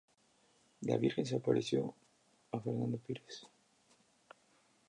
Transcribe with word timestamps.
La 0.91 0.97
Virgen 0.97 1.27
se 1.27 1.35
apareció 1.35 1.93
a 2.53 2.59
Fernando 2.59 2.97
Pires. 2.97 3.45